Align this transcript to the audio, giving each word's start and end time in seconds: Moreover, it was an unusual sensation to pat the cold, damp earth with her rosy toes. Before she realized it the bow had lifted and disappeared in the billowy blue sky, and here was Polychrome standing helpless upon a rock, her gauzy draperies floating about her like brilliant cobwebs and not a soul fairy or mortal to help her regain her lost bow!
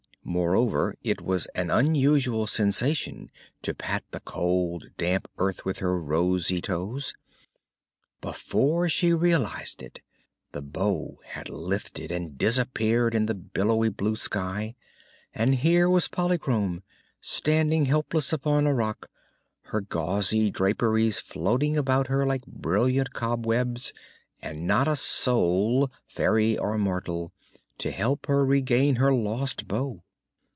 Moreover, 0.23 0.95
it 1.03 1.19
was 1.19 1.47
an 1.55 1.71
unusual 1.71 2.45
sensation 2.45 3.31
to 3.63 3.73
pat 3.73 4.03
the 4.11 4.19
cold, 4.19 4.85
damp 4.95 5.27
earth 5.39 5.65
with 5.65 5.79
her 5.79 5.99
rosy 5.99 6.61
toes. 6.61 7.15
Before 8.21 8.87
she 8.87 9.13
realized 9.13 9.81
it 9.81 9.99
the 10.51 10.61
bow 10.61 11.19
had 11.25 11.49
lifted 11.49 12.11
and 12.11 12.37
disappeared 12.37 13.15
in 13.15 13.25
the 13.25 13.33
billowy 13.33 13.89
blue 13.89 14.15
sky, 14.15 14.75
and 15.33 15.55
here 15.55 15.89
was 15.89 16.07
Polychrome 16.07 16.83
standing 17.19 17.85
helpless 17.85 18.31
upon 18.31 18.67
a 18.67 18.75
rock, 18.75 19.09
her 19.63 19.81
gauzy 19.81 20.51
draperies 20.51 21.17
floating 21.19 21.75
about 21.75 22.07
her 22.07 22.25
like 22.27 22.45
brilliant 22.45 23.11
cobwebs 23.11 23.91
and 24.39 24.65
not 24.67 24.87
a 24.87 24.95
soul 24.95 25.91
fairy 26.07 26.57
or 26.59 26.77
mortal 26.77 27.33
to 27.79 27.91
help 27.91 28.27
her 28.27 28.45
regain 28.45 28.95
her 28.97 29.11
lost 29.11 29.67
bow! 29.67 30.01